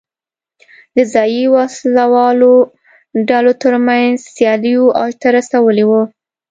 د 0.95 0.97
ځايي 1.13 1.43
وسله 1.55 2.05
والو 2.13 2.53
ډلو 3.29 3.51
ترمنځ 3.63 4.15
سیالیو 4.35 4.83
اوج 4.99 5.13
ته 5.21 5.27
رسولې 5.37 5.85
وه. 5.89 6.01